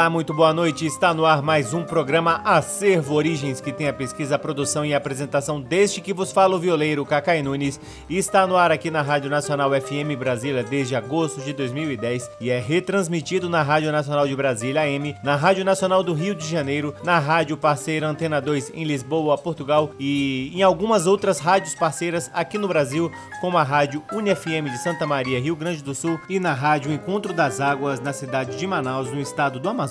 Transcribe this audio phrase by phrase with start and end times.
[0.00, 0.86] Olá, muito boa noite.
[0.86, 4.94] Está no ar mais um programa Acervo Origens, que tem a pesquisa, a produção e
[4.94, 7.78] a apresentação deste que vos fala o violeiro Cacai Nunes.
[8.08, 12.48] E está no ar aqui na Rádio Nacional FM Brasília desde agosto de 2010 e
[12.48, 16.94] é retransmitido na Rádio Nacional de Brasília AM, na Rádio Nacional do Rio de Janeiro,
[17.04, 22.56] na Rádio Parceira Antena 2 em Lisboa, Portugal e em algumas outras rádios parceiras aqui
[22.56, 23.12] no Brasil,
[23.42, 27.34] como a Rádio UniFM de Santa Maria, Rio Grande do Sul e na Rádio Encontro
[27.34, 29.89] das Águas na cidade de Manaus, no estado do Amazonas.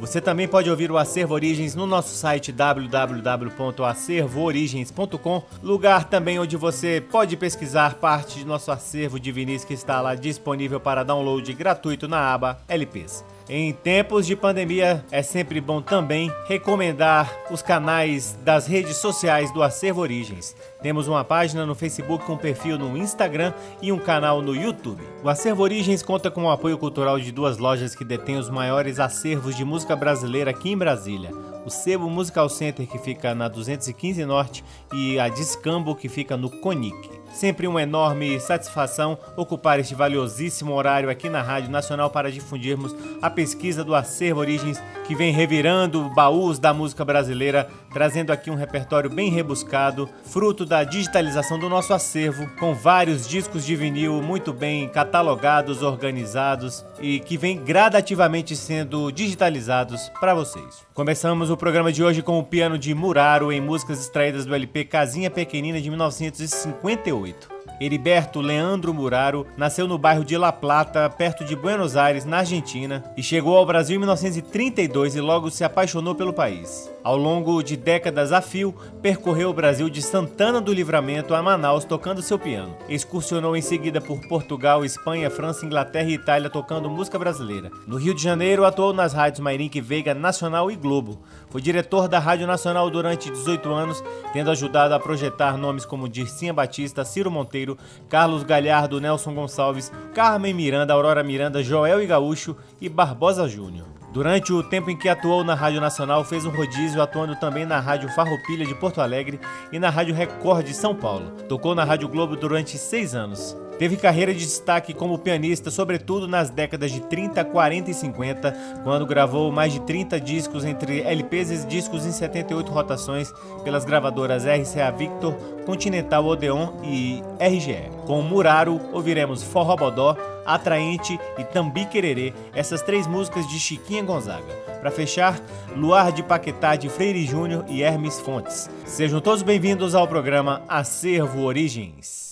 [0.00, 7.04] Você também pode ouvir o Acervo Origens no nosso site www.acervoorigens.com, lugar também onde você
[7.10, 12.08] pode pesquisar parte de nosso acervo de vinis que está lá disponível para download gratuito
[12.08, 13.22] na aba LPs.
[13.52, 19.60] Em tempos de pandemia, é sempre bom também recomendar os canais das redes sociais do
[19.60, 20.54] Acervo Origens.
[20.80, 25.02] Temos uma página no Facebook, um perfil no Instagram e um canal no YouTube.
[25.24, 29.00] O Acervo Origens conta com o apoio cultural de duas lojas que detêm os maiores
[29.00, 31.32] acervos de música brasileira aqui em Brasília.
[31.66, 36.50] O Sebo Musical Center, que fica na 215 Norte, e a Discambo, que fica no
[36.50, 37.19] Conic.
[37.30, 43.30] Sempre uma enorme satisfação ocupar este valiosíssimo horário aqui na Rádio Nacional para difundirmos a
[43.30, 49.10] pesquisa do Acervo Origens, que vem revirando baús da música brasileira, trazendo aqui um repertório
[49.10, 54.88] bem rebuscado, fruto da digitalização do nosso acervo, com vários discos de vinil muito bem
[54.88, 60.86] catalogados, organizados e que vem gradativamente sendo digitalizados para vocês.
[60.94, 64.84] Começamos o programa de hoje com o piano de Muraro em músicas extraídas do LP
[64.84, 67.59] Casinha Pequenina de 1958.
[67.80, 73.02] Heriberto Leandro Muraro nasceu no bairro de La Plata, perto de Buenos Aires, na Argentina,
[73.16, 76.92] e chegou ao Brasil em 1932 e logo se apaixonou pelo país.
[77.02, 81.82] Ao longo de décadas a fio, percorreu o Brasil de Santana do Livramento a Manaus
[81.82, 82.76] tocando seu piano.
[82.86, 87.70] Excursionou em seguida por Portugal, Espanha, França, Inglaterra e Itália tocando música brasileira.
[87.86, 91.22] No Rio de Janeiro, atuou nas rádios Mairink Veiga, Nacional e Globo.
[91.48, 94.04] Foi diretor da Rádio Nacional durante 18 anos,
[94.34, 97.69] tendo ajudado a projetar nomes como Dircinha Batista, Ciro Monteiro,
[98.08, 103.86] Carlos Galhardo, Nelson Gonçalves, Carmen Miranda, Aurora Miranda, Joel e Gaúcho e Barbosa Júnior.
[104.12, 107.78] Durante o tempo em que atuou na Rádio Nacional, fez um rodízio atuando também na
[107.78, 109.38] Rádio Farroupilha de Porto Alegre
[109.70, 111.30] e na Rádio Record de São Paulo.
[111.48, 113.56] Tocou na Rádio Globo durante seis anos.
[113.80, 118.54] Teve carreira de destaque como pianista, sobretudo nas décadas de 30, 40 e 50,
[118.84, 123.32] quando gravou mais de 30 discos entre LPs e discos em 78 rotações
[123.64, 125.32] pelas gravadoras RCA Victor,
[125.64, 127.88] Continental Odeon e RGE.
[128.04, 130.14] Com Muraro, ouviremos Forró Bodó,
[130.44, 134.54] Atraente e Tambi Quererê, essas três músicas de Chiquinha Gonzaga.
[134.78, 135.40] Para fechar,
[135.74, 138.68] Luar de Paquetá de Freire Júnior e Hermes Fontes.
[138.84, 142.29] Sejam todos bem-vindos ao programa Acervo Origens.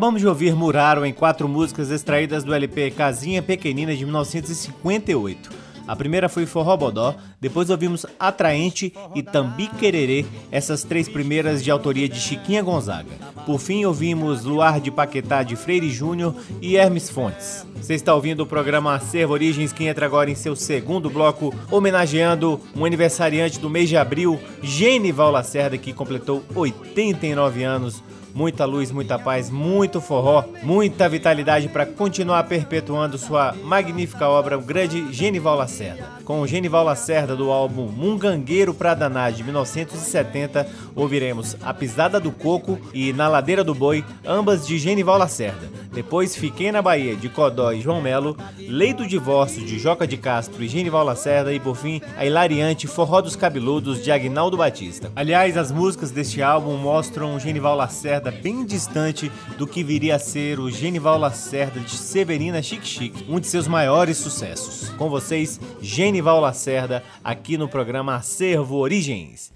[0.00, 5.50] Acabamos de ouvir Muraro em quatro músicas extraídas do LP Casinha Pequenina de 1958.
[5.86, 11.70] A primeira foi Forró Bodó, depois ouvimos Atraente e Tambi Quererê, essas três primeiras de
[11.70, 13.10] autoria de Chiquinha Gonzaga.
[13.44, 17.66] Por fim, ouvimos Luar de Paquetá de Freire Júnior e Hermes Fontes.
[17.76, 22.58] Você está ouvindo o programa Acervo Origens, que entra agora em seu segundo bloco, homenageando
[22.74, 28.02] um aniversariante do mês de abril, Genival Lacerda, que completou 89 anos
[28.34, 34.62] muita luz, muita paz, muito forró, muita vitalidade para continuar perpetuando sua magnífica obra, o
[34.62, 36.20] grande Genival Lacerda.
[36.24, 42.30] Com o Genival Lacerda do álbum Mungangueiro pra Danar de 1970, ouviremos A Pisada do
[42.30, 45.68] Coco e Na Ladeira do Boi, ambas de Genival Lacerda.
[45.92, 50.16] Depois Fiquei na Bahia de Codó e João Melo, Lei do Divórcio de Joca de
[50.16, 55.10] Castro e Genival Lacerda e por fim a hilariante Forró dos Cabeludos de Agnaldo Batista.
[55.16, 60.18] Aliás, as músicas deste álbum mostram Genival Lacerda Lacerda bem distante do que viria a
[60.18, 64.90] ser o Genival Lacerda de Severina Chic Chic, um de seus maiores sucessos.
[64.90, 69.50] Com vocês, Genival Lacerda, aqui no programa Acervo Origens.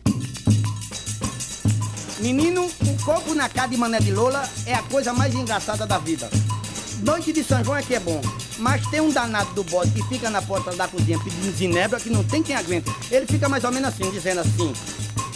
[2.20, 5.98] Menino, o coco na cara de Mané de Lola é a coisa mais engraçada da
[5.98, 6.30] vida.
[7.02, 8.22] Noite de São João é que é bom,
[8.58, 12.08] mas tem um danado do bode que fica na porta da cozinha pedindo ginebra que
[12.08, 12.90] não tem quem aguenta.
[13.10, 14.72] Ele fica mais ou menos assim, dizendo assim: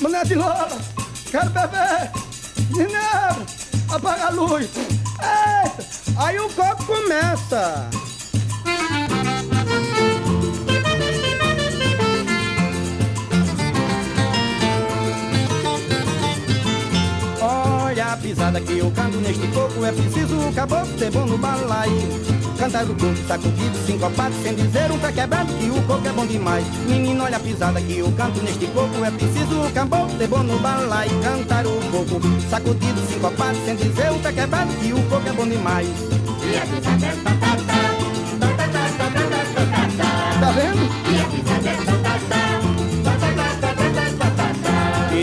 [0.00, 0.78] Mané de Lola,
[1.30, 2.27] quero beber,
[2.66, 3.46] Ginebra,
[3.90, 4.68] apaga a luz.
[4.76, 7.88] Eita, aí o copo começa.
[18.08, 21.92] A pisada que eu canto neste coco, é preciso o caboclo ter bom no balaio.
[22.58, 26.26] Cantar do corpo, sacudido, sincopado, sem dizer um pé quebrado, que o coco é bom
[26.26, 26.66] demais.
[26.86, 30.42] Menino, olha a pisada que eu canto neste coco, é preciso o caboclo ter bom
[30.42, 31.08] no balai.
[31.22, 35.46] Cantar o coco, sacudido, sincopado, sem dizer um pé quebrado, que o coco é bom
[35.46, 35.88] demais.
[35.88, 37.28] E a pisada é
[40.40, 40.87] Tá vendo?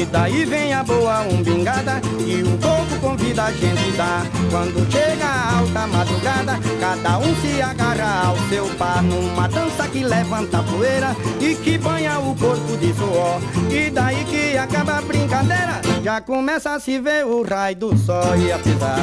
[0.06, 4.24] E daí vem a boa umbingada e o coco convida a gente dar.
[4.52, 10.04] Quando chega a alta madrugada, cada um se agarra ao seu par numa dança que
[10.04, 13.42] levanta a poeira e que banha o corpo de suor.
[13.72, 18.38] E daí que acaba a brincadeira, já começa a se ver o raio do sol
[18.38, 19.02] e a pisada.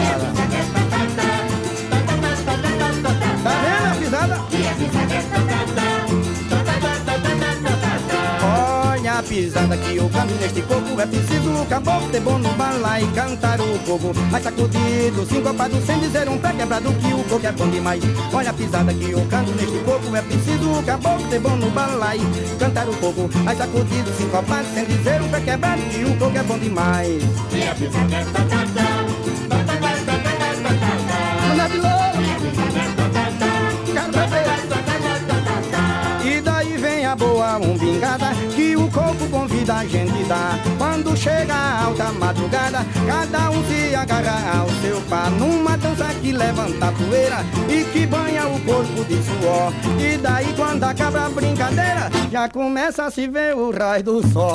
[3.43, 4.35] Tá vendo a pisada?
[4.37, 6.12] a pisada
[9.33, 13.59] que eu canto neste coco É preciso o caboclo ter bom no bala e cantar
[13.61, 17.69] o coco Mais sacudido, sincopado, sem dizer um pé quebrado Que o coco é bom
[17.69, 18.03] demais.
[18.33, 21.71] Olha a pisada que eu canto neste coco É preciso o caboclo ter bom no
[21.71, 22.21] bala e
[22.59, 26.43] cantar o coco Mais sacudido, sincopado, sem dizer um pé quebrado Que o coco é
[26.43, 27.23] bom demais.
[27.53, 28.93] E a pisada é tatatá
[36.25, 38.22] E daí vem a boa umbingada coco
[39.87, 40.59] gente dar.
[40.79, 45.31] Quando chega a alta madrugada, cada um se agarra ao seu par.
[45.33, 49.73] Numa dança que levanta a poeira e que banha o corpo de suor.
[49.99, 54.55] E daí quando acaba a brincadeira, já começa a se ver o raio do sol.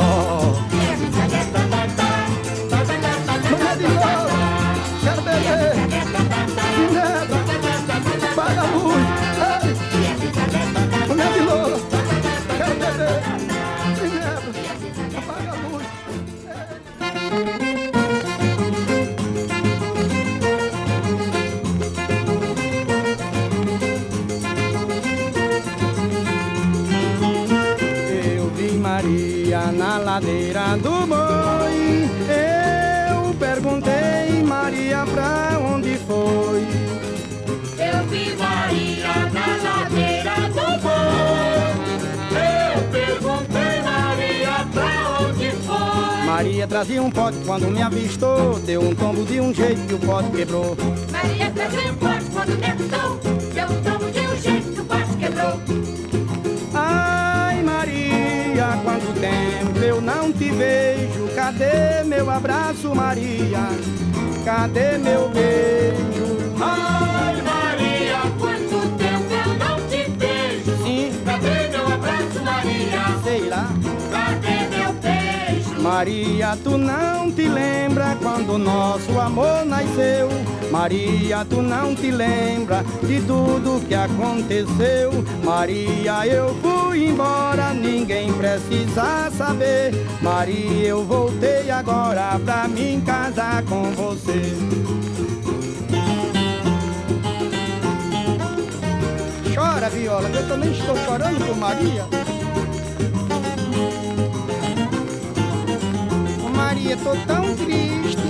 [3.49, 4.29] Vamos de novo,
[5.03, 5.73] quero beber,
[6.75, 7.37] ginebra,
[8.35, 9.16] paga a luz,
[30.17, 32.09] ladeira do boi.
[33.13, 36.65] Eu perguntei, Maria, pra onde foi?
[37.77, 41.71] Eu vi Maria na ladeira do boi.
[42.33, 46.25] Eu perguntei, Maria, pra onde foi?
[46.25, 48.59] Maria trazia um pote quando me avistou.
[48.59, 50.75] Deu um tombo de um jeito que o pote quebrou.
[51.11, 53.19] Maria trazia um pote quando me avistou.
[53.53, 55.96] Deu um tombo de um jeito que o pote quebrou.
[59.07, 61.29] Quanto tempo eu não te vejo?
[61.33, 63.69] Cadê meu abraço, Maria?
[64.43, 66.53] Cadê meu beijo?
[66.59, 70.83] Ai, Maria, quanto tempo eu não te vejo?
[70.83, 71.13] Sim.
[71.23, 73.19] Cadê meu abraço, Maria?
[73.23, 73.69] Sei lá.
[74.11, 74.86] Cadê meu beijo?
[75.87, 80.27] Maria, tu não te lembra quando nosso amor nasceu.
[80.69, 85.11] Maria, tu não te lembra de tudo que aconteceu.
[85.45, 89.93] Maria, eu fui embora, ninguém precisa saber.
[90.21, 94.57] Maria, eu voltei agora pra me casar com você.
[99.55, 102.26] Chora, viola, eu também estou chorando por Maria.
[106.77, 108.21] Maria, tô tão triste.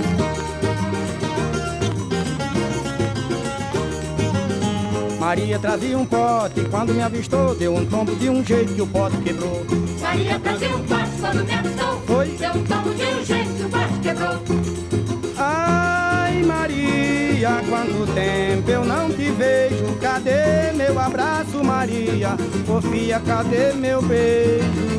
[5.20, 8.86] Maria trazia um pote, quando me avistou, deu um tombo de um jeito que o
[8.86, 9.66] pote quebrou.
[10.00, 12.26] Maria trazia um pote, quando me avistou, Foi?
[12.28, 14.42] deu um tombo de um jeito que o pote quebrou.
[15.36, 19.94] Ai, Maria, quanto tempo eu não te vejo.
[20.00, 22.30] Cadê meu abraço, Maria?
[22.66, 24.97] Sofia, cadê meu beijo?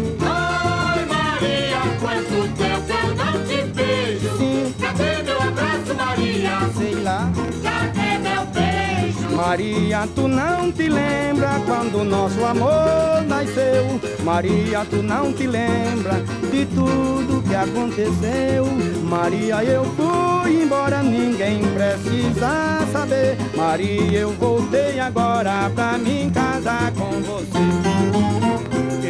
[2.00, 4.38] Quanto tempo eu não te vejo.
[4.38, 4.74] Sim.
[4.80, 6.70] Cadê meu abraço, Maria?
[6.78, 7.32] Sei lá.
[7.64, 9.36] Cadê meu beijo?
[9.36, 14.00] Maria, tu não te lembra quando nosso amor nasceu?
[14.24, 18.66] Maria, tu não te lembra de tudo que aconteceu?
[19.04, 23.38] Maria, eu fui embora, ninguém precisa saber.
[23.56, 28.59] Maria, eu voltei agora pra me casar com você.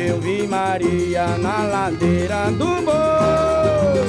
[0.09, 4.01] Eu vi Maria na ladeira do boi.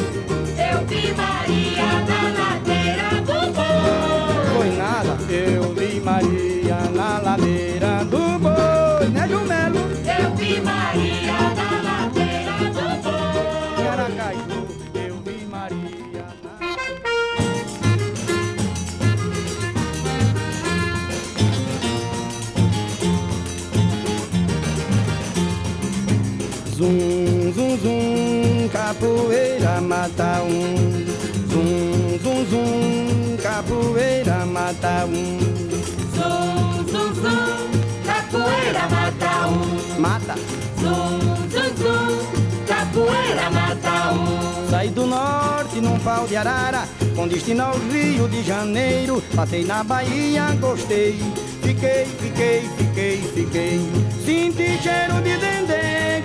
[0.57, 4.47] Eu vi Maria na ladeira do boi.
[4.57, 9.81] Foi nada, eu vi Maria na ladeira do boi, né, Jumelo?
[10.19, 11.20] Eu vi Maria
[26.81, 31.05] Zum, zum, zum, capoeira mata um.
[31.51, 35.39] Zum, zum, zum, capoeira mata um.
[36.15, 37.71] Zum, zum, zum,
[38.07, 40.01] capoeira mata um.
[40.01, 40.35] Mata.
[40.81, 44.71] Zum, zum, zum, capoeira mata um.
[44.71, 49.23] Saí do norte num pau de arara, com destino ao Rio de Janeiro.
[49.37, 51.21] Passei na Bahia, gostei.
[51.61, 53.81] Fiquei, fiquei, fiquei, fiquei.
[54.25, 56.23] Senti cheiro de dendê,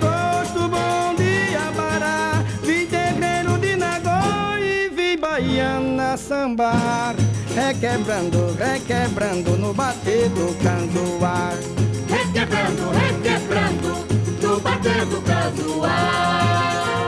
[5.56, 7.14] vi baiana sambar.
[7.54, 11.54] Requebrando, requebrando no bater do candoar.
[12.08, 14.06] Requebrando, requebrando,
[14.42, 17.05] no bater do casuar.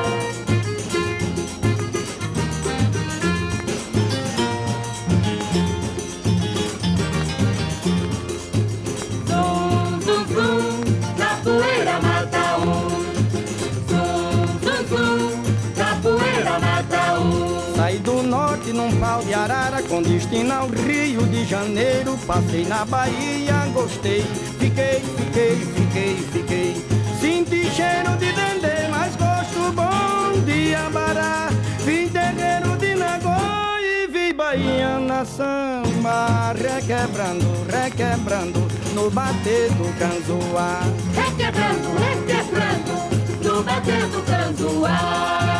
[18.72, 22.18] Num pau de arara com destino ao Rio de Janeiro.
[22.26, 24.22] Passei na Bahia, gostei.
[24.58, 26.86] Fiquei, fiquei, fiquei, fiquei.
[27.20, 31.48] Senti cheiro de dendê, mas gosto bom de abará.
[31.84, 36.52] Vi terreiro de Nagô e vi baiana samba.
[36.52, 40.82] Requebrando, requebrando no bater do canzoá.
[41.14, 42.94] Requebrando, requebrando,
[43.42, 45.58] no bater do canzoar.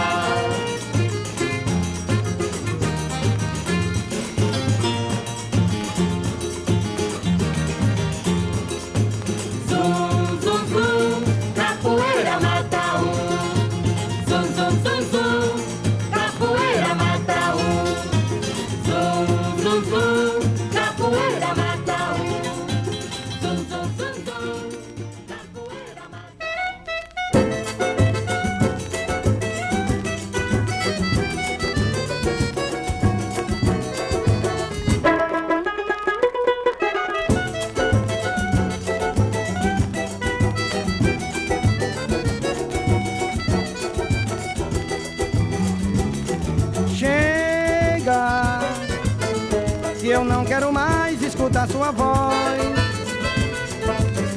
[51.58, 52.34] Escutar sua voz,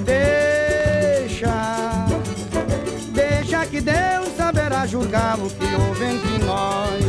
[0.03, 1.53] deixa,
[3.13, 7.03] deixa que Deus saberá julgar o que houve entre nós.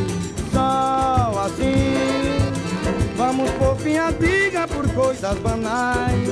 [0.53, 2.37] Só assim,
[3.16, 6.29] vamos por fim a briga por coisas banais.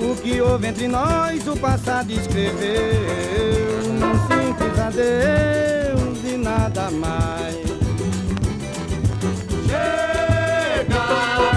[0.00, 7.54] O que houve entre nós, o passado escreveu num simples adeus e nada mais.
[9.66, 11.53] Chega,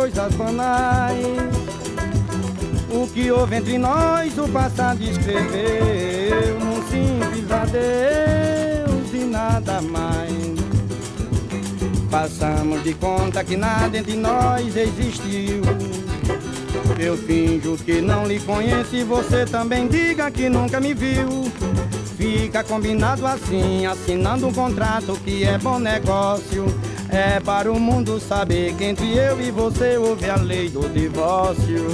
[0.00, 1.26] coisas banais.
[2.90, 10.32] O que houve entre nós, o passado escreveu num simples adeus e nada mais.
[12.10, 15.60] Passamos de conta que nada entre nós existiu.
[16.98, 21.52] Eu finjo que não lhe conheço e você também diga que nunca me viu.
[22.16, 26.64] Fica combinado assim, assinando um contrato que é bom negócio.
[27.12, 31.86] É para o mundo saber que entre eu e você houve a lei do divórcio.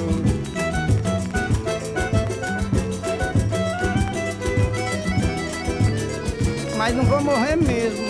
[6.77, 8.07] Mas não vou morrer mesmo.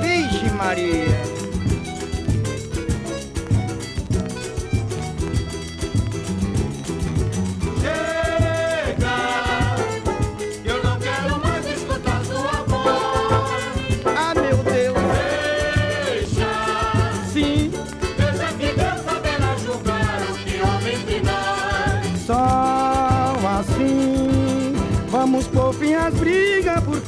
[0.00, 1.09] Vixe Maria.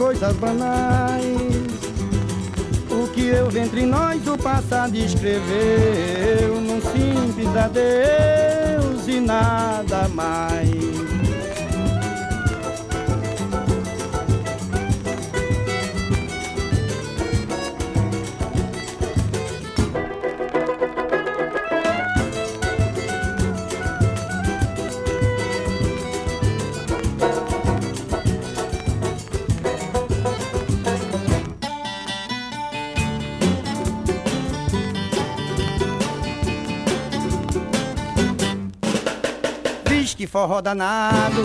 [0.02, 1.30] Coisas banais.
[2.90, 10.71] O que eu vi entre nós do passado escreveu num simples adeus e nada mais.
[40.32, 41.44] Forró danado,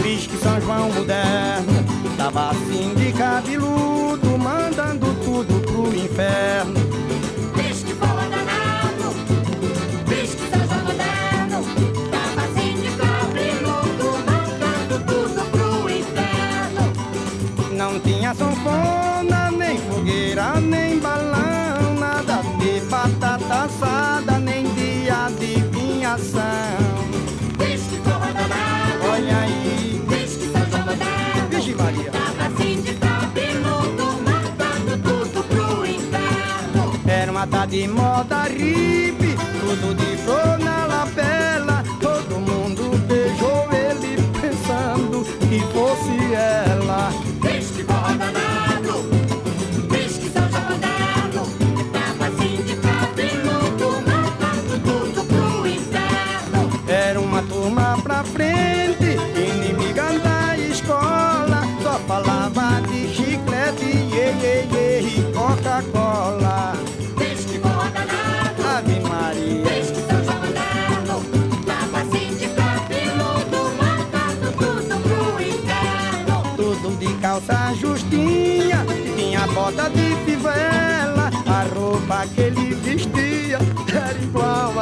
[0.00, 1.84] que São João moderno,
[2.16, 6.74] tava assim de cabeludo, mandando tudo pro inferno.
[7.52, 9.12] Que forró danado,
[10.06, 11.64] que São João moderno,
[12.12, 16.92] tava assim de cabeludo, mandando tudo pro inferno.
[17.72, 26.49] Não tinha sanfona, nem fogueira, nem balão, nada de batata assada, nem de adivinhação.
[37.70, 41.84] De moda ripe, tudo de flor na lapela.
[42.00, 46.69] Todo mundo beijou ele pensando que fosse ela.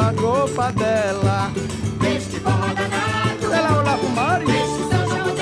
[0.08, 1.52] A roupa dela.
[2.16, 4.44] Este forró danado, ela olhava pro mar e...
[4.44, 5.36] Este São João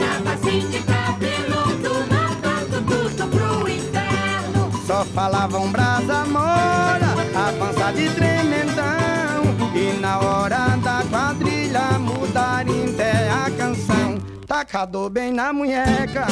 [0.00, 4.86] tava assim de cabeludo, matando tudo pro inferno.
[4.86, 9.42] Só falavam brasa mora, avança de tremendão,
[9.74, 16.26] e na hora da quadrilha mudar até a canção tacador bem na munheca.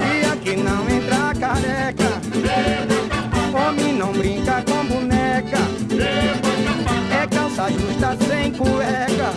[0.00, 3.05] E aqui não entra careca.
[3.68, 5.58] Homem não brinca com boneca.
[7.10, 9.32] É calça justa sem cueca.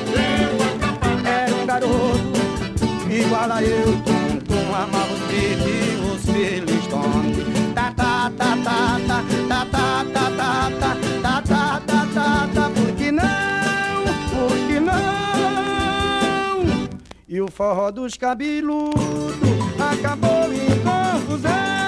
[1.26, 2.40] Era um garoto
[3.10, 7.38] igual a eu, tum, tum, amava os e os filistones.
[7.74, 10.96] Ta ta ta ta ta ta ta ta ta ta
[11.42, 13.26] ta ta ta ta por que não?
[14.30, 15.00] Por que não?
[17.28, 18.94] E o forró dos cabeludos
[19.80, 21.80] acabou em confusão.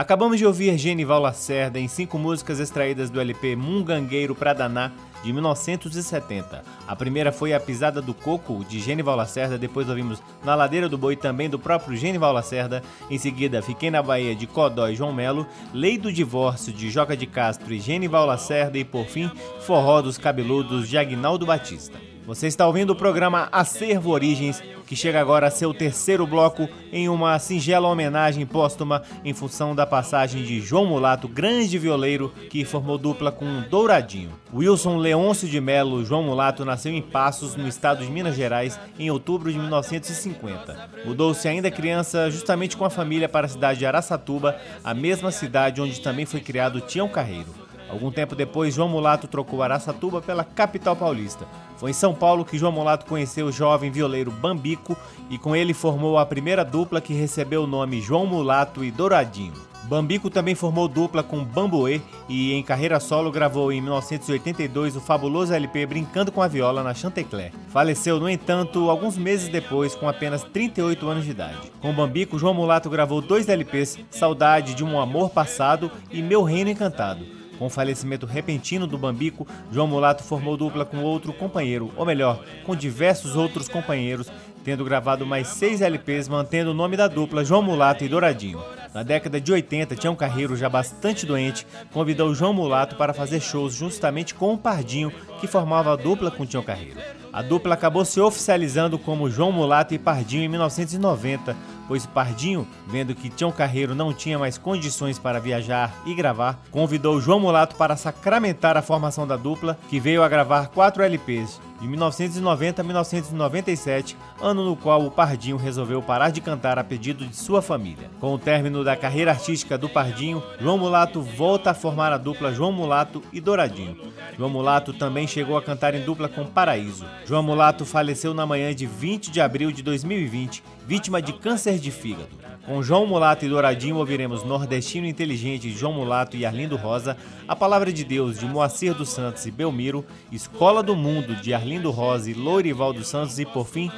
[0.00, 4.90] Acabamos de ouvir Genival Lacerda em cinco músicas extraídas do LP Mungangueiro pra Danar
[5.22, 6.64] de 1970.
[6.88, 10.96] A primeira foi A Pisada do Coco, de Genival Lacerda, depois ouvimos Na Ladeira do
[10.96, 15.12] Boi, também do próprio Genival Lacerda, em seguida Fiquei na Bahia, de Codó e João
[15.12, 19.30] Melo, Lei do Divórcio, de Joca de Castro e Genival Lacerda e, por fim,
[19.66, 22.09] Forró dos Cabeludos, de Agnaldo Batista.
[22.26, 27.08] Você está ouvindo o programa Acervo Origens, que chega agora a seu terceiro bloco em
[27.08, 32.98] uma singela homenagem póstuma em função da passagem de João Mulato, grande violeiro que formou
[32.98, 34.32] dupla com Douradinho.
[34.52, 39.10] Wilson Leôncio de Melo João Mulato nasceu em Passos, no estado de Minas Gerais, em
[39.10, 40.90] outubro de 1950.
[41.04, 45.80] Mudou-se ainda criança justamente com a família para a cidade de Araçatuba, a mesma cidade
[45.80, 47.59] onde também foi criado Tião Carreiro.
[47.90, 51.46] Algum tempo depois, João Mulato trocou Araçatuba pela capital paulista.
[51.76, 54.96] Foi em São Paulo que João Mulato conheceu o jovem violeiro Bambico
[55.28, 59.70] e com ele formou a primeira dupla que recebeu o nome João Mulato e Douradinho.
[59.84, 65.52] Bambico também formou dupla com Bamboê e em carreira solo gravou em 1982 o fabuloso
[65.52, 67.50] LP Brincando com a Viola na Chantecler.
[67.70, 71.72] Faleceu, no entanto, alguns meses depois com apenas 38 anos de idade.
[71.80, 76.70] Com Bambico, João Mulato gravou dois LPs, Saudade de um Amor Passado e Meu Reino
[76.70, 77.39] Encantado.
[77.60, 82.42] Com o falecimento repentino do Bambico, João Mulato formou dupla com outro companheiro, ou melhor,
[82.64, 84.32] com diversos outros companheiros,
[84.64, 88.62] tendo gravado mais seis LPs mantendo o nome da dupla João Mulato e Douradinho.
[88.94, 93.74] Na década de 80, Tião Carreiro, já bastante doente, convidou João Mulato para fazer shows
[93.74, 97.00] justamente com o Pardinho, que formava a dupla com Tião Carreiro.
[97.32, 101.56] A dupla acabou se oficializando como João Mulato e Pardinho em 1990,
[101.88, 107.20] pois Pardinho, vendo que Tião Carreiro não tinha mais condições para viajar e gravar, convidou
[107.20, 111.88] João Mulato para sacramentar a formação da dupla, que veio a gravar quatro LPs, de
[111.88, 117.34] 1990 a 1997, ano no qual o Pardinho resolveu parar de cantar a pedido de
[117.34, 118.10] sua família.
[118.20, 122.52] Com o término da carreira artística do Pardinho, João Mulato volta a formar a dupla
[122.52, 123.96] João Mulato e Douradinho.
[124.36, 127.06] João Mulato também chegou a cantar em dupla com Paraíso.
[127.24, 131.90] João Mulato faleceu na manhã de 20 de abril de 2020, vítima de câncer de
[131.90, 132.28] fígado.
[132.66, 137.16] Com João Mulato e Douradinho ouviremos Nordestino Inteligente de João Mulato e Arlindo Rosa,
[137.48, 141.90] A Palavra de Deus de Moacir dos Santos e Belmiro, Escola do Mundo de Arlindo
[141.90, 143.90] Rosa e Lourival dos Santos e, por fim,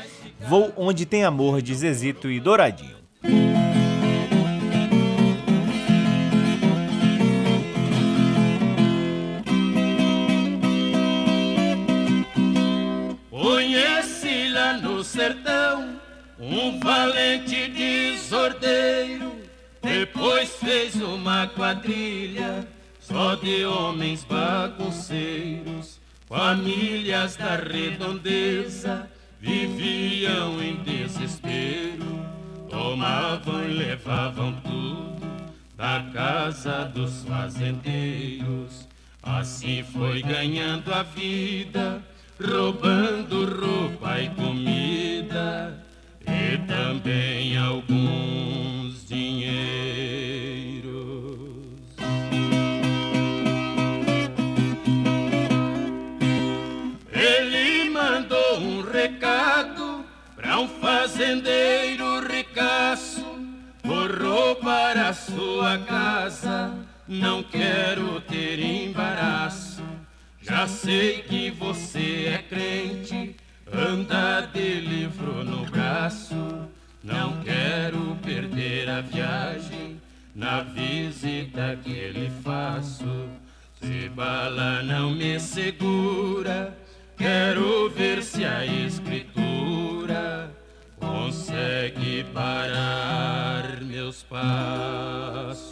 [0.48, 2.96] Vou Onde Tem Amor de Zezito e Douradinho.
[15.12, 16.00] Sertão
[16.38, 19.42] um valente desordeiro.
[19.82, 22.66] Depois fez uma quadrilha
[22.98, 26.00] só de homens bagunceiros.
[26.26, 29.06] Famílias da redondeza
[29.38, 32.24] viviam em desespero.
[32.70, 38.88] Tomavam e levavam tudo da casa dos fazendeiros.
[39.22, 42.02] Assim foi ganhando a vida,
[42.42, 45.78] roubando roupa e comida,
[46.26, 50.92] e também alguns dinheiros.
[57.12, 63.24] Ele mandou um recado para um fazendeiro ricaço,
[63.84, 66.74] vou roubar a sua casa,
[67.06, 69.71] não quero ter embaraço.
[70.42, 73.36] Já sei que você é crente,
[73.72, 76.34] anda de livro no braço.
[77.02, 80.00] Não quero perder a viagem
[80.34, 83.28] na visita que lhe faço.
[83.80, 86.76] Se bala não me segura,
[87.16, 90.50] quero ver se a escritura
[90.98, 95.62] consegue parar meus passos.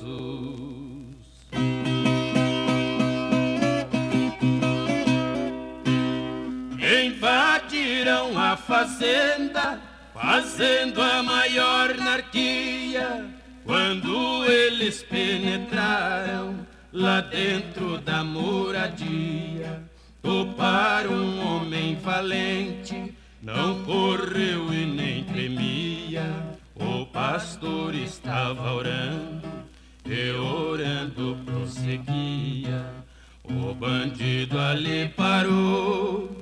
[8.11, 9.81] Invadiram a fazenda,
[10.13, 13.25] fazendo a maior anarquia.
[13.65, 19.83] Quando eles penetraram lá dentro da moradia,
[20.21, 26.25] toparam um homem valente, não correu e nem tremia.
[26.75, 29.49] O pastor estava orando
[30.05, 32.87] e orando prosseguia.
[33.45, 36.40] O bandido ali parou,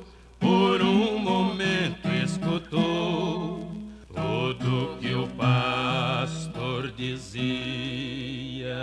[7.38, 8.76] dizia.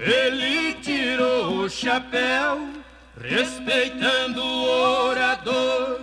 [0.00, 2.68] Ele tirou o chapéu,
[3.20, 6.00] respeitando o orador.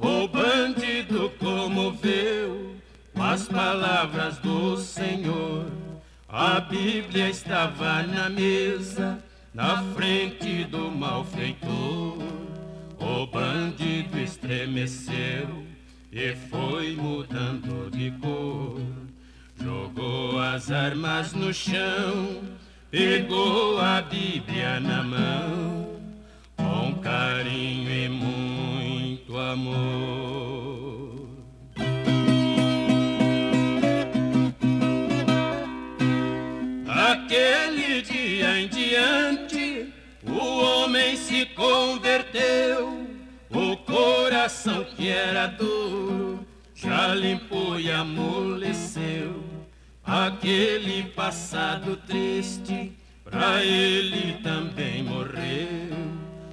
[0.00, 2.74] O bandido comoveu
[3.14, 5.66] com as palavras do Senhor.
[6.28, 9.22] A Bíblia estava na mesa,
[9.54, 12.41] na frente do malfeitor.
[13.04, 15.64] O bandido estremeceu
[16.12, 18.80] e foi mudando de cor.
[19.60, 22.42] Jogou as armas no chão,
[22.90, 26.00] pegou a Bíblia na mão,
[26.56, 30.92] com carinho e muito amor.
[36.88, 39.41] Aquele dia em diante,
[40.92, 43.06] homem se converteu.
[43.48, 49.42] O coração que era duro já limpou e amoleceu.
[50.04, 52.92] Aquele passado triste,
[53.24, 55.96] pra ele também morreu.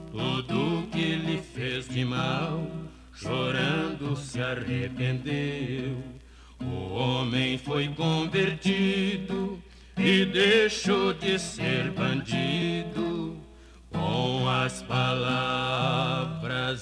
[0.09, 2.65] Tudo que ele fez de mal,
[3.13, 6.01] chorando se arrependeu.
[6.61, 9.61] O homem foi convertido
[9.97, 13.08] e deixou de ser bandido
[13.91, 15.65] com as palavras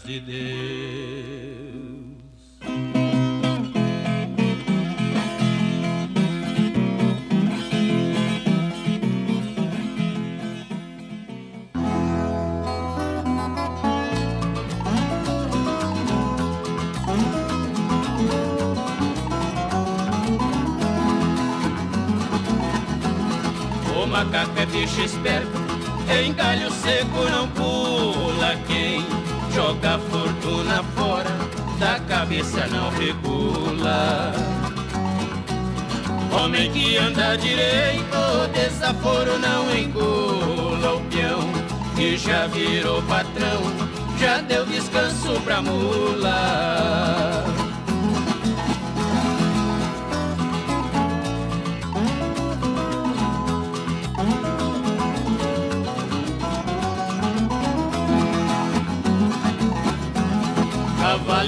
[0.04, 1.58] de Deus.
[23.96, 25.67] O macaco é bicho esperto,
[26.10, 28.56] em galho seco não pula.
[28.68, 29.06] Quem
[29.54, 31.30] joga fortuna fora,
[31.80, 34.34] da cabeça não regula.
[36.32, 40.96] Homem que anda direito, desaforo não engula.
[40.96, 41.40] O peão
[41.96, 43.62] que já virou patrão,
[44.20, 47.67] já deu descanso pra mula.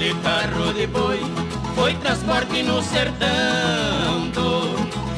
[0.00, 1.20] e carro de boi
[1.74, 4.30] Foi transporte no sertão.
[4.32, 4.70] Do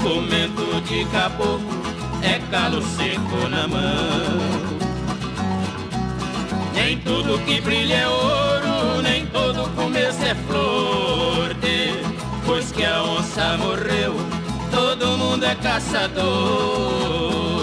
[0.03, 1.83] Comento de caboclo
[2.23, 4.83] É calo seco na mão.
[6.75, 11.55] Nem tudo que brilha é ouro Nem todo começo é flor.
[11.55, 12.03] De
[12.45, 14.17] Pois que a onça morreu
[14.71, 17.62] Todo mundo é caçador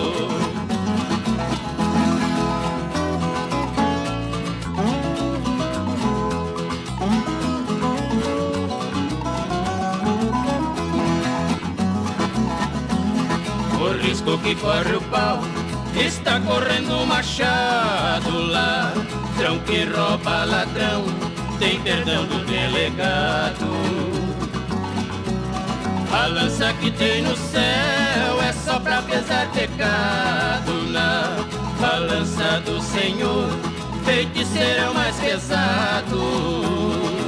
[14.50, 15.40] que corre o pau
[15.96, 18.92] Está correndo o machado lá
[19.38, 21.06] Trão que rouba ladrão
[21.60, 23.68] Tem perdão do delegado
[26.12, 31.46] A lança que tem no céu É só pra pesar pecado Na
[31.80, 33.50] balança do Senhor
[34.04, 37.19] Feiticeiro é o mais pesado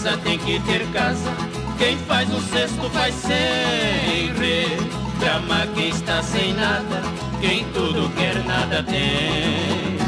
[0.00, 1.30] casa tem que ter casa.
[1.76, 5.68] Quem faz um cesto faz sem reclamar.
[5.74, 7.02] Quem está sem nada,
[7.40, 9.98] quem tudo quer nada tem.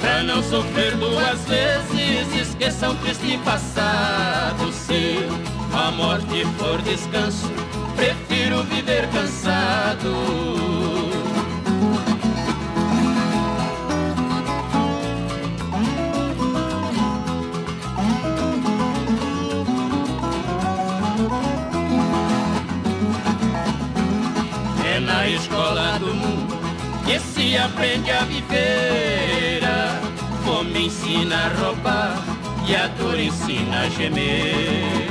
[0.00, 4.72] Pra não sofrer duas vezes, esqueça um triste passado.
[4.72, 5.26] Se
[5.72, 7.50] a morte for descanso,
[7.96, 10.75] prefiro viver cansado.
[27.46, 29.64] Se aprende a viver.
[29.64, 30.00] A
[30.44, 32.24] fome ensina a roubar
[32.66, 35.06] e a dor ensina a gemer.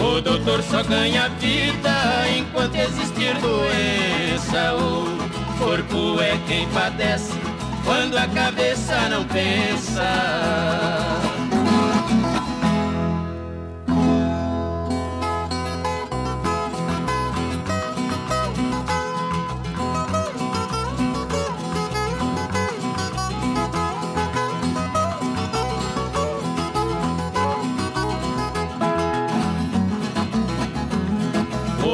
[0.00, 1.94] O doutor só ganha vida
[2.38, 4.74] enquanto existir doença.
[4.74, 7.32] O corpo é quem padece
[7.84, 10.02] quando a cabeça não pensa.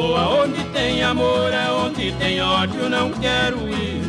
[0.01, 4.01] Vou aonde tem amor, aonde tem ódio, não quero ir.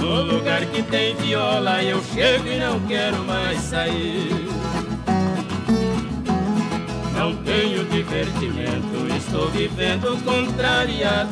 [0.00, 4.48] No lugar que tem viola, eu chego e não quero mais sair.
[7.16, 11.30] Não tenho divertimento, estou vivendo contrariado.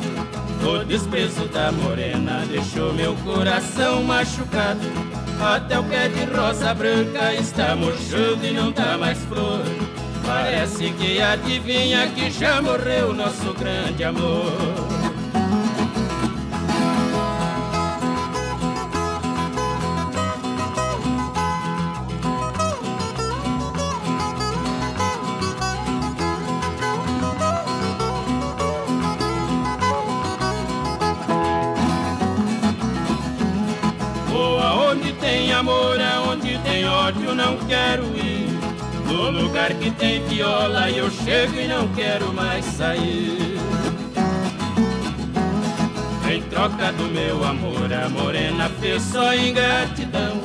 [0.63, 4.87] O desprezo da morena deixou meu coração machucado.
[5.41, 9.65] Até o pé de rosa branca está murchando e não dá mais flor.
[10.27, 14.51] Parece que adivinha que já morreu nosso grande amor.
[34.29, 38.36] Vou aonde tem amor, aonde tem ódio, não quero ir.
[39.07, 43.57] No lugar que tem viola, eu chego e não quero mais sair.
[46.29, 50.41] Em troca do meu amor, a morena fez só ingratidão.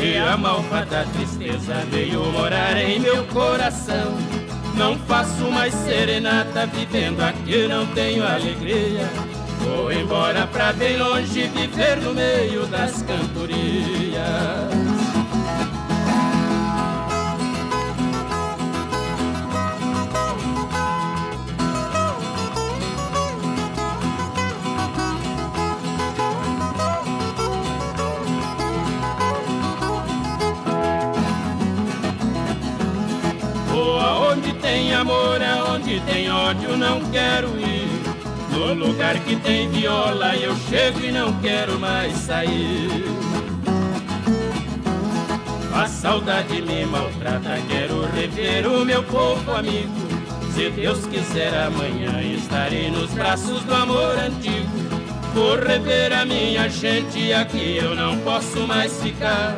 [0.00, 4.16] E a malvada tristeza veio morar em meu coração.
[4.74, 9.08] Não faço mais serenata, vivendo aqui não tenho alegria.
[9.60, 14.81] Vou embora pra bem longe, viver no meio das cantorias.
[35.82, 37.88] Aonde tem ódio, não quero ir.
[38.50, 43.04] No lugar que tem viola, eu chego e não quero mais sair.
[45.74, 49.90] A saudade me maltrata, quero rever o meu povo amigo.
[50.54, 54.68] Se Deus quiser, amanhã estarei nos braços do amor antigo.
[55.34, 59.56] Vou rever a minha gente, aqui eu não posso mais ficar.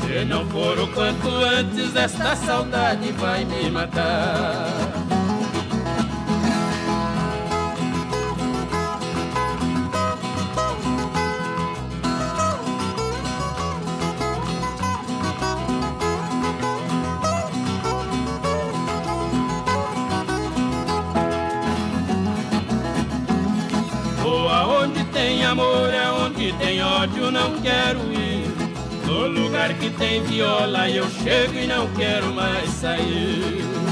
[0.00, 4.93] Se não for o quanto antes, esta saudade vai me matar.
[27.04, 28.46] Ódio, não quero ir.
[29.06, 33.83] No lugar que tem viola, eu chego e não quero mais sair.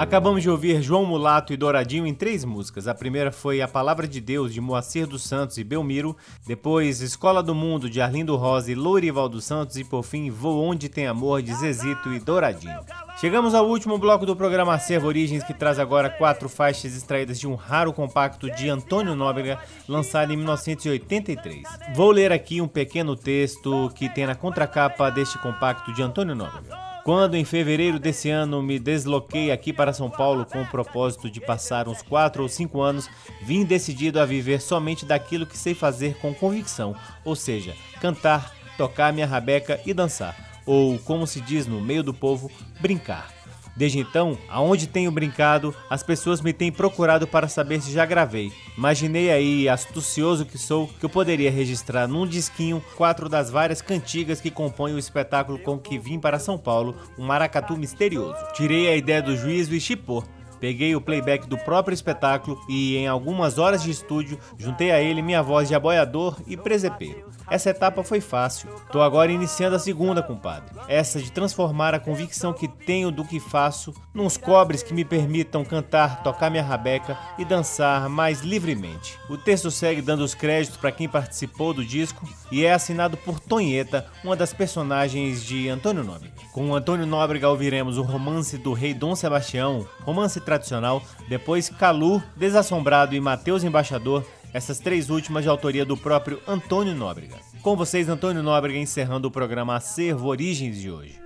[0.00, 2.88] Acabamos de ouvir João Mulato e Douradinho em três músicas.
[2.88, 6.16] A primeira foi A Palavra de Deus, de Moacir dos Santos e Belmiro.
[6.46, 9.76] Depois, Escola do Mundo, de Arlindo Rosa e Lourival dos Santos.
[9.76, 12.80] E por fim, Vou Onde Tem Amor, de Zezito e Douradinho.
[13.20, 17.46] Chegamos ao último bloco do programa Acervo Origens, que traz agora quatro faixas extraídas de
[17.46, 21.62] um raro compacto de Antônio Nóbrega, lançado em 1983.
[21.94, 26.89] Vou ler aqui um pequeno texto que tem na contracapa deste compacto de Antônio Nóbrega.
[27.10, 31.40] Quando em fevereiro desse ano me desloquei aqui para São Paulo com o propósito de
[31.40, 33.10] passar uns 4 ou 5 anos,
[33.42, 36.94] vim decidido a viver somente daquilo que sei fazer com convicção,
[37.24, 42.14] ou seja, cantar, tocar minha rabeca e dançar, ou como se diz no meio do
[42.14, 42.48] povo,
[42.78, 43.39] brincar.
[43.80, 48.52] Desde então, aonde tenho brincado, as pessoas me têm procurado para saber se já gravei.
[48.76, 54.38] Imaginei aí, astucioso que sou, que eu poderia registrar num disquinho quatro das várias cantigas
[54.38, 58.36] que compõem o espetáculo com que vim para São Paulo, um maracatu misterioso.
[58.52, 60.22] Tirei a ideia do juízo e chipou.
[60.60, 65.22] Peguei o playback do próprio espetáculo e, em algumas horas de estúdio, juntei a ele
[65.22, 67.29] minha voz de aboiador e presepeiro.
[67.50, 68.70] Essa etapa foi fácil.
[68.92, 70.70] Tô agora iniciando a segunda, compadre.
[70.86, 75.64] Essa de transformar a convicção que tenho do que faço nos cobres que me permitam
[75.64, 79.18] cantar, tocar minha rabeca e dançar mais livremente.
[79.28, 83.40] O texto segue dando os créditos para quem participou do disco e é assinado por
[83.40, 86.34] Tonheta, uma das personagens de Antônio Nóbrega.
[86.52, 93.14] Com Antônio Nóbrega ouviremos o romance do rei Dom Sebastião, romance tradicional, depois Calu, Desassombrado
[93.14, 97.36] e Mateus Embaixador, essas três últimas de autoria do próprio Antônio Nóbrega.
[97.62, 101.20] Com vocês, Antônio Nóbrega, encerrando o programa Acervo Origens de hoje.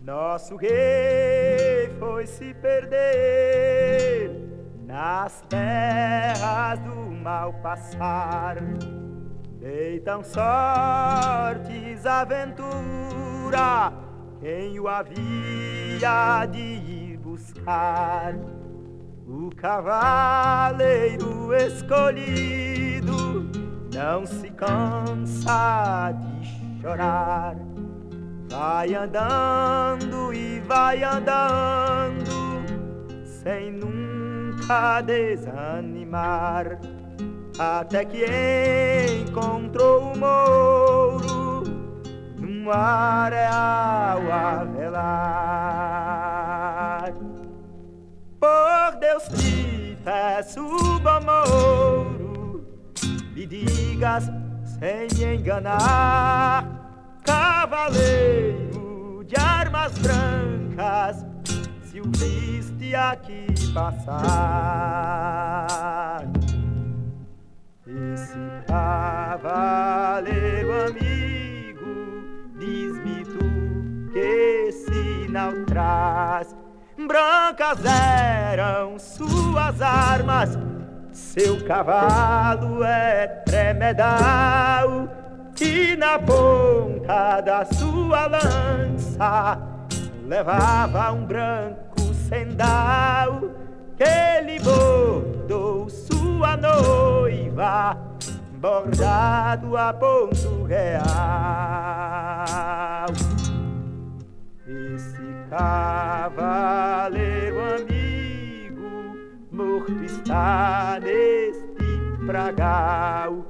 [0.00, 4.47] Nosso rei foi se perder
[4.88, 8.56] nas terras do mal passar.
[9.60, 13.92] Deitam sortes aventura
[14.40, 18.34] quem o havia de ir buscar.
[19.26, 23.50] O cavaleiro escolhido
[23.92, 27.56] não se cansa de chorar.
[28.50, 32.38] Vai andando e vai andando
[33.42, 34.07] sem nunca
[35.04, 36.78] desanimar.
[37.58, 38.24] Até que
[39.26, 41.64] encontrou o mouro
[42.38, 45.08] num areal a velar.
[48.38, 50.62] Por Deus te peço,
[51.00, 52.64] bom mouro,
[53.34, 54.30] me digas
[54.78, 56.64] sem me enganar
[57.24, 61.26] cavaleiro de armas brancas,
[61.90, 64.20] se o viste aqui passar.
[67.86, 69.40] Esse cavaleiro
[70.88, 72.22] amigo,
[72.58, 73.38] diz-me tu
[74.12, 76.54] que sinal traz.
[77.06, 80.58] Brancas eram suas armas,
[81.10, 85.08] Seu cavalo é tremedal
[85.60, 89.67] e na ponta da sua lança
[90.28, 93.40] levava um branco sendal
[93.96, 97.96] que ele bordou sua noiva
[98.60, 101.02] bordado a ponto real.
[104.66, 105.16] Esse
[105.48, 106.76] cavaleiro
[107.76, 109.16] amigo
[109.50, 111.66] morto está neste
[112.26, 113.46] pragal,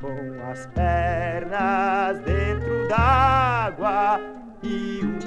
[0.00, 4.20] com as pernas dentro d'água
[4.62, 5.17] e o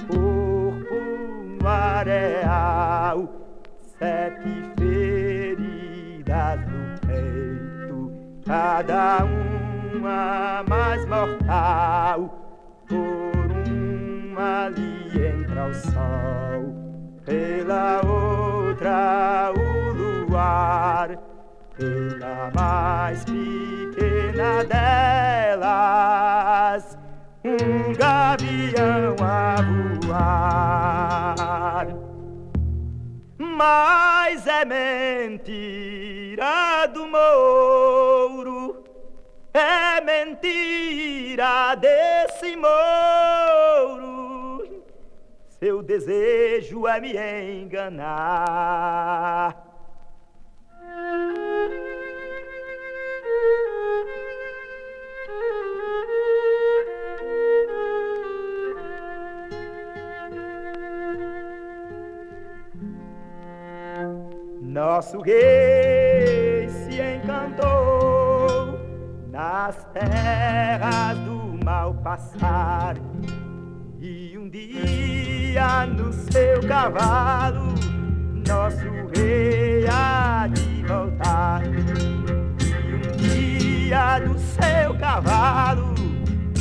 [2.02, 3.30] areal,
[4.00, 8.12] sete feridas no peito,
[8.46, 12.18] cada uma mais mortal.
[12.88, 16.74] Por uma ali entra o sol,
[17.24, 21.10] pela outra o luar,
[21.78, 24.64] pela mais pequena
[25.54, 26.98] delas,
[27.46, 30.61] um gavião a voar.
[33.64, 36.08] Mas é mentira
[36.88, 38.84] do mouro,
[39.54, 43.62] é mentira desse mouro.
[45.60, 47.14] Seu desejo é me
[47.62, 49.56] enganar.
[64.72, 68.80] Nosso rei se encantou
[69.30, 72.96] nas terras do mal passar.
[74.00, 77.76] E um dia no seu cavalo,
[78.48, 81.64] nosso rei há de voltar.
[81.66, 85.94] E um dia no seu cavalo,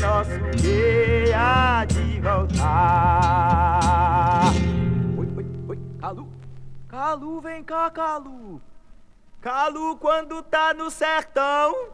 [0.01, 3.80] nosso rei há de voltar.
[7.01, 8.61] Calu, vem cá, Calu.
[9.41, 11.89] Calu, quando tá no sertão,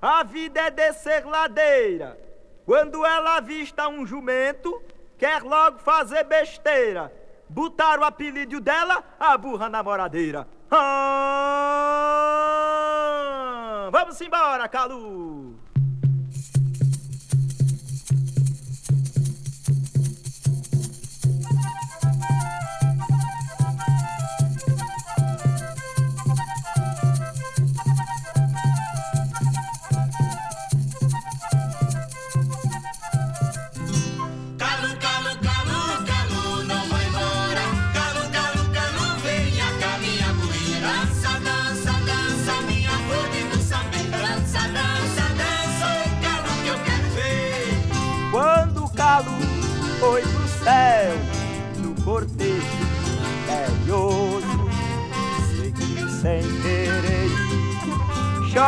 [0.00, 2.16] a vida é descer ladeira.
[2.64, 4.80] Quando ela avista um jumento,
[5.18, 7.12] quer logo fazer besteira.
[7.48, 10.46] Botar o apelido dela, a burra namoradeira.
[10.70, 10.78] Ah,
[13.90, 14.96] vamos embora, Calu.
[14.96, 15.55] Calu,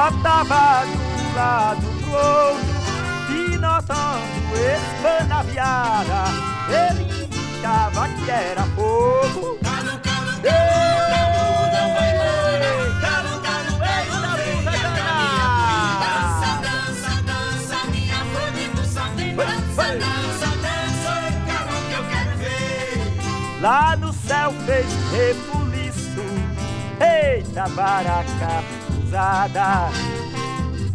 [0.09, 2.73] Já tava do lado do outro,
[3.29, 4.25] e notando
[4.57, 6.25] espanaviada,
[6.71, 7.29] ele
[7.61, 9.59] achava que era fogo.
[9.63, 10.73] Calu, calu, calu,
[11.11, 11.45] calu,
[11.75, 12.73] não vai embora.
[13.03, 13.35] Calu,
[14.65, 16.01] venha cá, minha buíra.
[16.01, 19.37] Dança, dança, dança, minha flor de Moçambique.
[19.37, 23.61] Dança, dança, dança, o calu que eu quero ver.
[23.61, 26.25] Lá no céu fez rebuliço,
[26.99, 28.78] eita baraca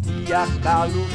[0.06, 1.08] e a calo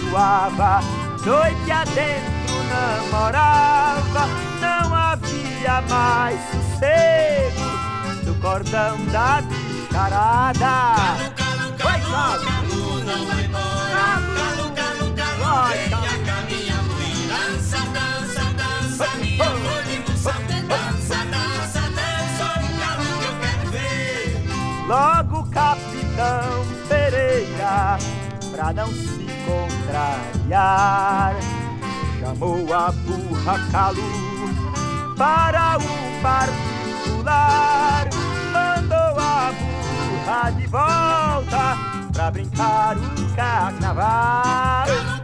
[0.00, 0.80] zoava,
[1.24, 4.26] noite adentro namorava,
[4.60, 7.60] não havia mais sossego
[8.24, 10.94] no cordão da bicharada.
[11.78, 12.44] Vai, Calo!
[12.44, 13.92] Calu, não vai embora.
[13.92, 17.36] Calu, calu, calu, Vai, venha cá, minha buíra.
[17.36, 20.62] Dança, dança, dança, minha flor de Moçambique.
[20.62, 22.46] Dança, dança, dança,
[22.80, 23.06] calu
[26.16, 27.98] capitão Pereira,
[28.50, 31.34] pra não se contrariar,
[32.18, 34.02] chamou a burra Calu
[35.16, 38.08] para o particular.
[38.52, 41.76] Mandou a burra de volta
[42.12, 45.15] pra brincar o carnaval.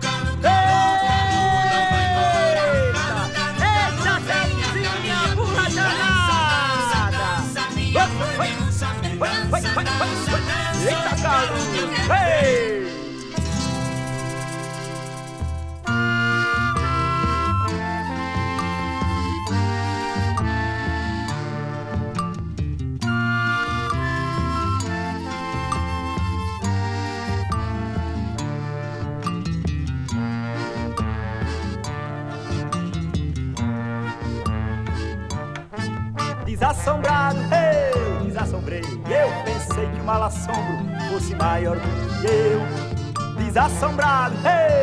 [40.42, 43.36] Assombro fosse maior do que eu.
[43.36, 44.34] Desassombrado,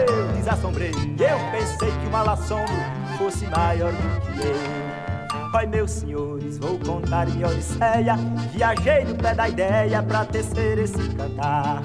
[0.08, 0.92] eu desassombrei.
[0.92, 2.74] Eu pensei que o mal assombro
[3.18, 5.52] fosse maior do que eu.
[5.52, 8.16] Pai, meus senhores, vou contar minha odisseia.
[8.54, 11.82] Viajei no pé da ideia pra tecer esse cantar.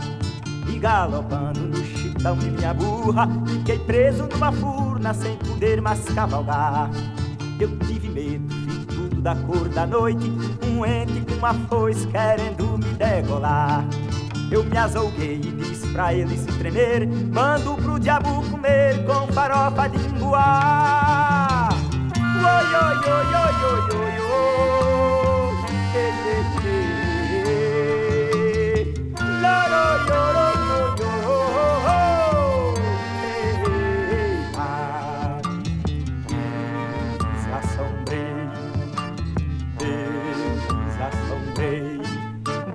[0.68, 6.91] E galopando no chitão de minha burra, fiquei preso numa furna sem poder mais cavalgar.
[7.59, 10.31] Eu tive medo, vi tudo da cor da noite,
[10.66, 13.84] um ente com uma foice querendo degolar.
[14.51, 19.88] Eu me azouguei e disse pra ele se tremer, mando pro diabo comer com farofa
[19.88, 21.68] de emboar.
[21.72, 24.24] Oi, oi, oi, oi, oi, oi, oi.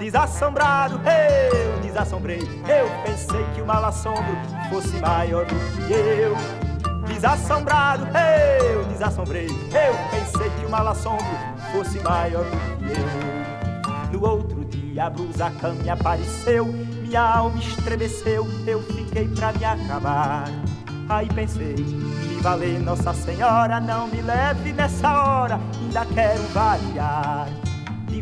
[0.10, 2.40] Desassombrado, eu desassombrei.
[2.68, 4.36] Eu pensei que o mal assombro
[4.68, 6.36] fosse maior do que eu.
[7.06, 9.46] Desassombrado, eu desassombrei.
[9.46, 11.28] Eu pensei que o mal assombro
[11.72, 13.00] fosse maior do que
[14.12, 14.20] eu.
[14.20, 20.46] No outro dia a blusa me apareceu, minha alma estremeceu, eu fiquei pra me acabar.
[21.08, 27.48] Aí pensei, me valer Nossa Senhora, não me leve nessa hora, ainda quero variar.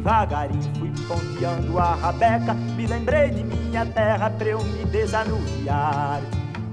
[0.07, 6.21] Devagarinho fui ponteando a rabeca, me lembrei de minha terra pra eu me desanuviar.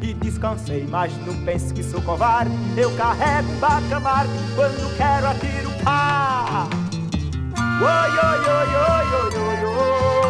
[0.01, 5.71] E descansei, mas não pense que sou covarde, eu carrego um bacamarte quando quero atiro
[5.83, 6.69] pá.
[7.59, 10.24] Oi, oi, oi, oi, oi, oi, oi.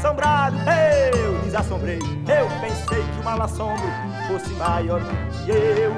[0.00, 0.56] Desassombrado,
[1.14, 1.98] eu desassombrei.
[1.98, 3.86] Eu pensei que o mal assombro
[4.26, 5.92] fosse maior que eu.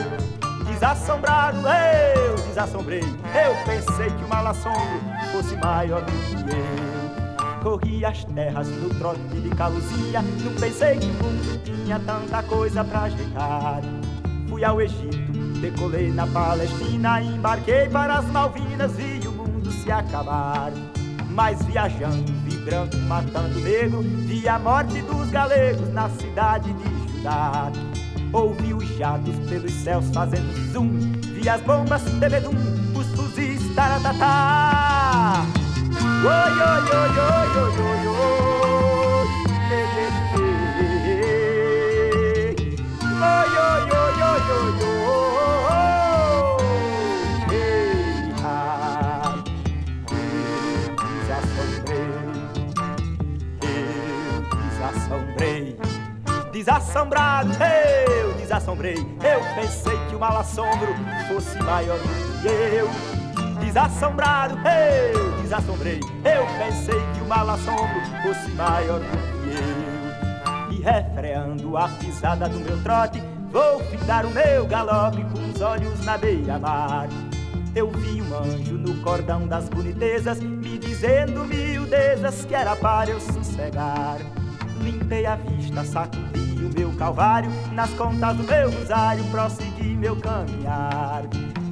[0.67, 2.99] Desassombrado, eu desassombrei.
[3.01, 5.01] Eu pensei que o mal assombro
[5.31, 7.63] fosse maior que eu.
[7.63, 10.21] Corri as terras no trote de caluzia.
[10.21, 13.83] Não pensei que o mundo tinha tanta coisa pra ajeitar.
[14.49, 20.73] Fui ao Egito, decolei na Palestina, embarquei para as Malvinas, vi o mundo se acabar.
[21.35, 27.73] Mas viajando, vi branco matando negro, vi a morte dos galegos na cidade de Judá.
[28.33, 30.91] Ouvi os jatos pelos céus fazendo zoom,
[31.23, 32.55] vi as bombas tebedum,
[32.95, 35.45] os fuzis taratatá.
[36.23, 38.23] Oi, oi, oi, oi, oi, oi, oi.
[43.23, 43.72] Oi, oi, oi,
[54.93, 55.79] Desassombrei.
[56.53, 57.53] Desassombrado,
[58.11, 58.97] eu desassombrei.
[58.97, 60.95] Eu pensei que o mal assombro
[61.29, 62.89] fosse maior do que eu.
[63.59, 66.01] Desassombrado, eu desassombrei.
[66.25, 70.77] Eu pensei que o mal assombro fosse maior do que eu.
[70.77, 76.05] E refreando a pisada do meu trote, vou findar o meu galope com os olhos
[76.05, 77.09] na beira-mar.
[77.75, 83.21] Eu vi um anjo no cordão das bonitezas, me dizendo miudezas que era para eu
[83.21, 84.19] sossegar.
[84.81, 91.25] Limpei a vista, sacudi o meu calvário, nas contas do meu rosário, prossegui meu caminhar.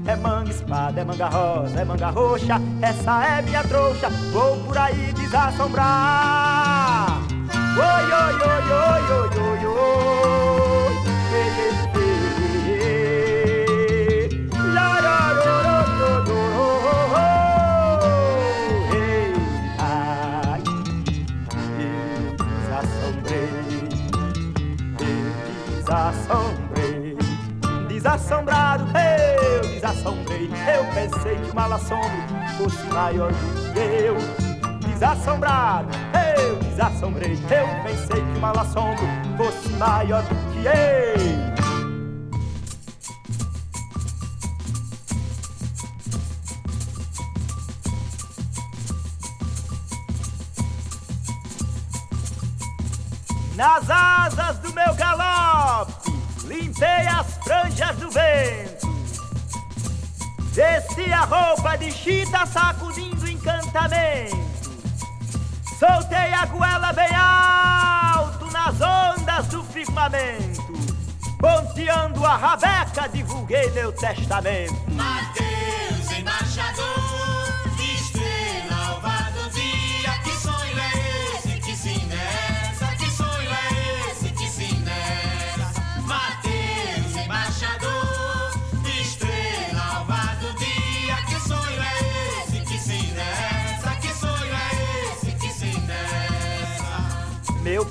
[0.07, 4.77] É manga espada, é manga rosa, é manga roxa, essa é minha trouxa, vou por
[4.79, 7.21] aí desassombrar.
[7.77, 10.40] Oi, oi, oi, oi, oi, oi, oi.
[28.11, 30.51] Desassombrado, eu desassombrei.
[30.75, 32.11] Eu pensei que o mal assombro
[32.59, 34.17] fosse maior do que eu.
[34.89, 35.89] Desassombrado,
[36.37, 37.35] eu desassombrei.
[37.35, 39.07] Eu pensei que o mal assombro
[39.37, 41.51] fosse maior do que eu.
[53.55, 56.00] Nas asas do meu galope,
[56.51, 58.91] limpei as franjas do vento.
[60.53, 64.37] Vesti a roupa de chita, sacudindo encantamento.
[65.79, 70.61] Soltei a goela bem alto nas ondas do firmamento.
[71.39, 74.75] Ponteando a rabeca, divulguei meu testamento.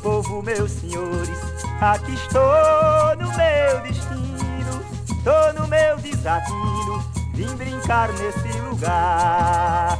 [0.01, 1.37] Povo, meus senhores,
[1.81, 4.81] aqui estou no meu destino,
[5.23, 9.97] tô no meu desatino, vim brincar nesse lugar.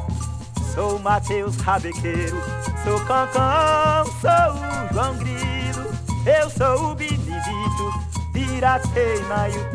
[0.74, 2.38] Sou Mateus Rabequeiro,
[2.84, 5.91] sou Cancão, sou o João Grilo,
[6.26, 7.93] eu sou o Benedito,
[8.32, 9.66] Piratema e o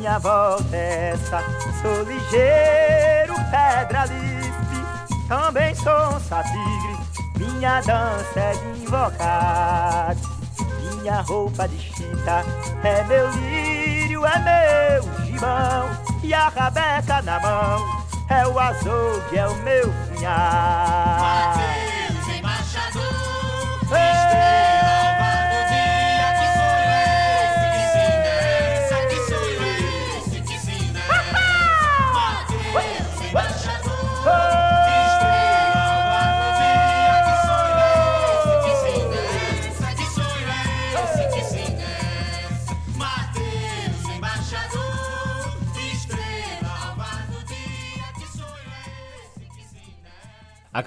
[0.00, 1.44] Minha volta é essa,
[1.82, 4.82] sou ligeiro, pedra lispe,
[5.28, 6.96] também sou um satigre,
[7.36, 10.16] minha dança é de invocar.
[10.94, 12.42] Minha roupa de chita
[12.82, 15.90] é meu lírio, é meu gibão,
[16.22, 17.86] e a rabeca na mão
[18.30, 21.20] é o açougue, é o meu punhal.
[21.20, 24.69] Mateus, embaixador, estrela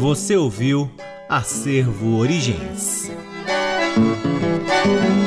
[0.00, 0.90] Você ouviu
[1.28, 3.10] Acervo Origens.
[4.86, 5.25] thank you